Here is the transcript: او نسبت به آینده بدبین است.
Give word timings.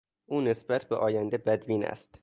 او 0.25 0.41
نسبت 0.41 0.83
به 0.85 0.95
آینده 0.95 1.37
بدبین 1.37 1.85
است. 1.85 2.15